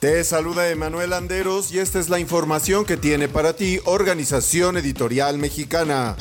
[0.00, 5.36] Te saluda Emanuel Anderos y esta es la información que tiene para ti Organización Editorial
[5.36, 6.16] Mexicana.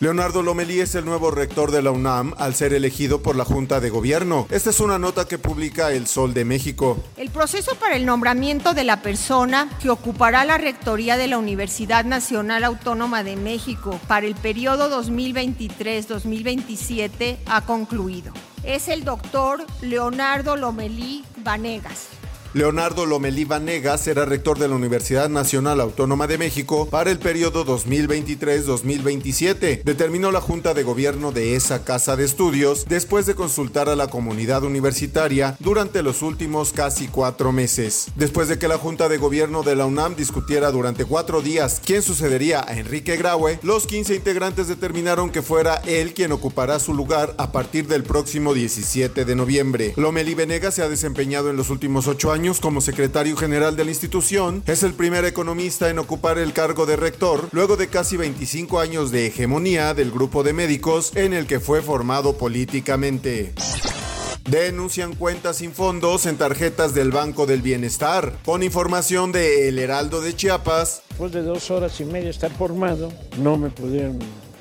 [0.00, 3.80] Leonardo Lomelí es el nuevo rector de la UNAM al ser elegido por la Junta
[3.80, 4.46] de Gobierno.
[4.50, 7.02] Esta es una nota que publica El Sol de México.
[7.16, 12.04] El proceso para el nombramiento de la persona que ocupará la rectoría de la Universidad
[12.04, 18.34] Nacional Autónoma de México para el periodo 2023-2027 ha concluido.
[18.62, 22.19] Es el doctor Leonardo Lomelí Vanegas.
[22.52, 27.64] Leonardo Lomelí Vanegas será rector de la Universidad Nacional Autónoma de México para el periodo
[27.64, 33.94] 2023-2027, determinó la Junta de Gobierno de esa casa de estudios después de consultar a
[33.94, 38.08] la comunidad universitaria durante los últimos casi cuatro meses.
[38.16, 42.02] Después de que la Junta de Gobierno de la UNAM discutiera durante cuatro días quién
[42.02, 47.32] sucedería a Enrique Graue, los 15 integrantes determinaron que fuera él quien ocupará su lugar
[47.38, 49.94] a partir del próximo 17 de noviembre.
[49.96, 53.90] Lomelí Vanegas se ha desempeñado en los últimos ocho años como secretario general de la
[53.90, 58.80] institución, es el primer economista en ocupar el cargo de rector luego de casi 25
[58.80, 63.52] años de hegemonía del grupo de médicos en el que fue formado políticamente.
[64.48, 68.38] Denuncian cuentas sin fondos en tarjetas del Banco del Bienestar.
[68.42, 73.12] Con información de El Heraldo de Chiapas, Después de dos horas y media estar formado,
[73.38, 74.18] no me pudieron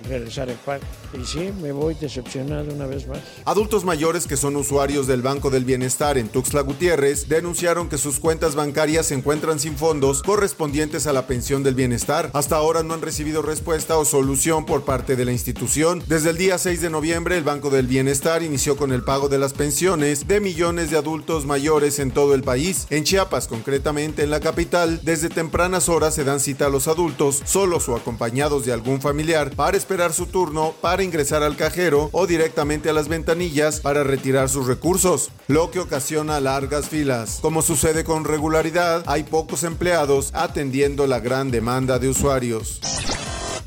[0.07, 0.83] regresar el pago.
[1.11, 3.19] Y sí, me voy decepcionado una vez más.
[3.45, 8.19] Adultos mayores que son usuarios del Banco del Bienestar en Tuxtla Gutiérrez denunciaron que sus
[8.19, 12.29] cuentas bancarias se encuentran sin fondos correspondientes a la pensión del bienestar.
[12.33, 16.03] Hasta ahora no han recibido respuesta o solución por parte de la institución.
[16.07, 19.39] Desde el día 6 de noviembre, el Banco del Bienestar inició con el pago de
[19.39, 22.85] las pensiones de millones de adultos mayores en todo el país.
[22.91, 27.41] En Chiapas, concretamente en la capital, desde tempranas horas se dan cita a los adultos,
[27.45, 32.27] solos o acompañados de algún familiar, para esperar su turno para ingresar al cajero o
[32.27, 37.39] directamente a las ventanillas para retirar sus recursos, lo que ocasiona largas filas.
[37.41, 42.81] Como sucede con regularidad, hay pocos empleados atendiendo la gran demanda de usuarios.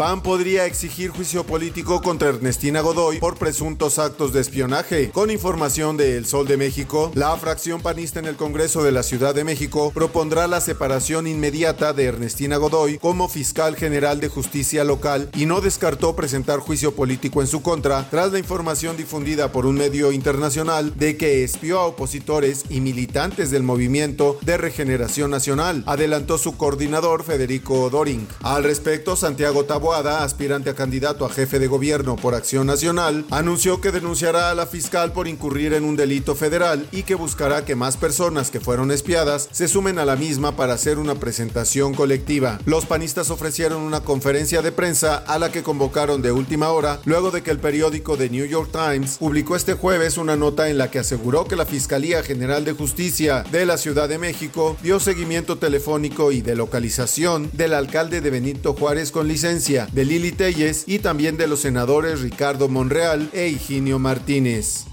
[0.03, 5.11] PAN podría exigir juicio político contra Ernestina Godoy por presuntos actos de espionaje.
[5.11, 9.05] Con información de El Sol de México, la fracción panista en el Congreso de la
[9.05, 14.83] Ciudad de México propondrá la separación inmediata de Ernestina Godoy como fiscal general de justicia
[14.83, 19.67] local y no descartó presentar juicio político en su contra tras la información difundida por
[19.67, 25.85] un medio internacional de que espió a opositores y militantes del movimiento de regeneración nacional,
[25.87, 28.27] adelantó su coordinador Federico Doring.
[28.43, 33.81] Al respecto, Santiago Taboada, aspirante a candidato a jefe de gobierno por Acción Nacional, anunció
[33.81, 37.77] que denunciará a la fiscal por incurrir en un delito federal y que buscará que
[37.77, 42.59] más personas que fueron espiadas se sumen a la misma para hacer una presentación colectiva.
[42.65, 47.31] Los panistas ofrecieron una conferencia de prensa a la que convocaron de última hora, luego
[47.31, 50.91] de que el periódico The New York Times publicó este jueves una nota en la
[50.91, 55.59] que aseguró que la Fiscalía General de Justicia de la Ciudad de México dio seguimiento
[55.59, 60.99] telefónico y de localización del alcalde de Benito Juárez con licencia de Lili Telles y
[60.99, 64.85] también de los senadores Ricardo Monreal e Higinio Martínez.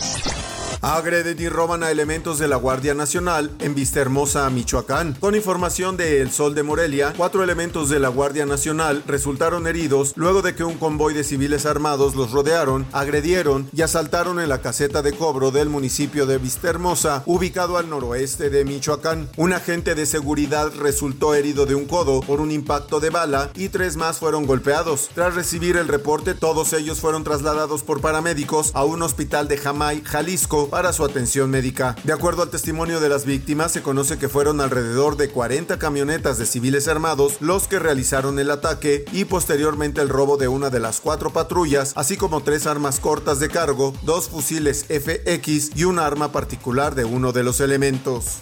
[0.81, 5.13] Agreden y roban a elementos de la Guardia Nacional en Vistahermosa, Michoacán.
[5.19, 10.13] Con información de El Sol de Morelia, cuatro elementos de la Guardia Nacional resultaron heridos
[10.15, 14.61] luego de que un convoy de civiles armados los rodearon, agredieron y asaltaron en la
[14.61, 19.27] caseta de cobro del municipio de Vistahermosa, ubicado al noroeste de Michoacán.
[19.35, 23.67] Un agente de seguridad resultó herido de un codo por un impacto de bala y
[23.67, 25.09] tres más fueron golpeados.
[25.13, 30.03] Tras recibir el reporte, todos ellos fueron trasladados por paramédicos a un hospital de Jamay,
[30.05, 31.95] Jalisco, para su atención médica.
[32.03, 36.37] De acuerdo al testimonio de las víctimas, se conoce que fueron alrededor de 40 camionetas
[36.37, 40.79] de civiles armados los que realizaron el ataque y posteriormente el robo de una de
[40.79, 45.99] las cuatro patrullas, así como tres armas cortas de cargo, dos fusiles FX y un
[45.99, 48.39] arma particular de uno de los elementos.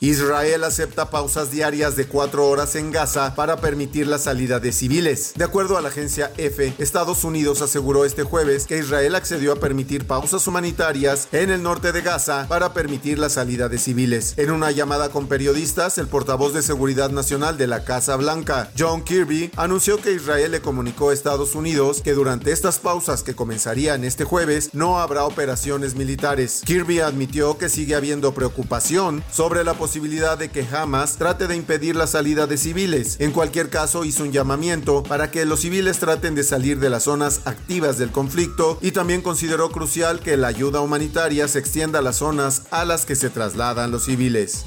[0.00, 5.32] Israel acepta pausas diarias de cuatro horas en Gaza para permitir la salida de civiles.
[5.36, 9.56] De acuerdo a la agencia EFE, Estados Unidos aseguró este jueves que Israel accedió a
[9.56, 14.34] permitir pausas humanitarias en el norte de Gaza para permitir la salida de civiles.
[14.36, 19.02] En una llamada con periodistas, el portavoz de Seguridad Nacional de la Casa Blanca, John
[19.02, 24.04] Kirby, anunció que Israel le comunicó a Estados Unidos que durante estas pausas que comenzarían
[24.04, 26.60] este jueves no habrá operaciones militares.
[26.66, 31.96] Kirby admitió que sigue habiendo preocupación sobre la posibilidad de que Hamas trate de impedir
[31.96, 33.16] la salida de civiles.
[33.20, 37.04] En cualquier caso, hizo un llamamiento para que los civiles traten de salir de las
[37.04, 42.02] zonas activas del conflicto y también consideró crucial que la ayuda humanitaria se extienda a
[42.02, 44.64] las zonas a las que se trasladan los civiles.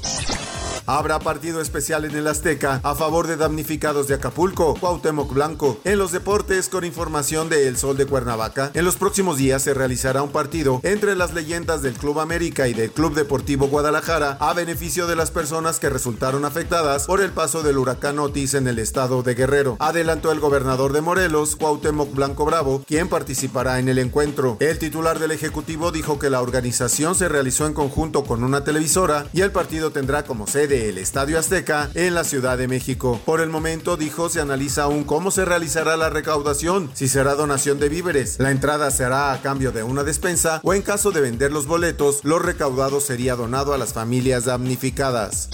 [0.92, 5.78] Habrá partido especial en el Azteca a favor de damnificados de Acapulco, Cuauhtémoc Blanco.
[5.84, 9.72] En los deportes, con información de El Sol de Cuernavaca, en los próximos días se
[9.72, 14.52] realizará un partido entre las leyendas del Club América y del Club Deportivo Guadalajara a
[14.52, 18.80] beneficio de las personas que resultaron afectadas por el paso del huracán Otis en el
[18.80, 19.76] estado de Guerrero.
[19.78, 24.56] Adelantó el gobernador de Morelos, Cuauhtémoc Blanco Bravo, quien participará en el encuentro.
[24.58, 29.28] El titular del Ejecutivo dijo que la organización se realizó en conjunto con una televisora
[29.32, 33.20] y el partido tendrá como sede el Estadio Azteca en la Ciudad de México.
[33.24, 37.78] Por el momento, dijo, se analiza aún cómo se realizará la recaudación, si será donación
[37.78, 41.52] de víveres, la entrada será a cambio de una despensa o en caso de vender
[41.52, 45.48] los boletos, lo recaudado sería donado a las familias damnificadas.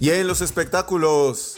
[0.00, 1.56] Y en los espectáculos.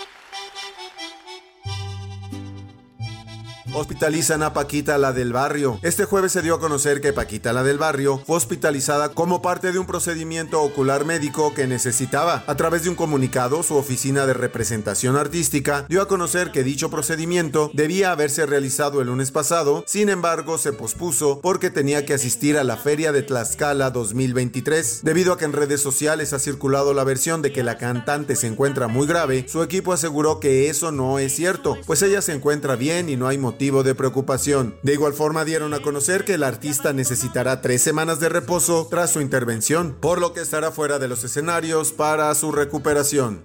[3.78, 5.78] Hospitalizan a Paquita la del barrio.
[5.82, 9.70] Este jueves se dio a conocer que Paquita la del barrio fue hospitalizada como parte
[9.70, 12.43] de un procedimiento ocular médico que necesitaba.
[12.46, 16.88] A través de un comunicado, su oficina de representación artística dio a conocer que dicho
[16.88, 22.56] procedimiento debía haberse realizado el lunes pasado, sin embargo se pospuso porque tenía que asistir
[22.56, 25.00] a la Feria de Tlaxcala 2023.
[25.02, 28.46] Debido a que en redes sociales ha circulado la versión de que la cantante se
[28.46, 32.76] encuentra muy grave, su equipo aseguró que eso no es cierto, pues ella se encuentra
[32.76, 34.76] bien y no hay motivo de preocupación.
[34.82, 39.10] De igual forma dieron a conocer que el artista necesitará tres semanas de reposo tras
[39.10, 43.42] su intervención, por lo que estará fuera de los escenarios para su recuperación.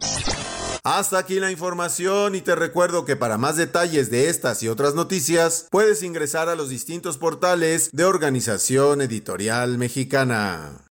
[0.83, 4.95] Hasta aquí la información y te recuerdo que para más detalles de estas y otras
[4.95, 10.90] noticias puedes ingresar a los distintos portales de Organización Editorial Mexicana.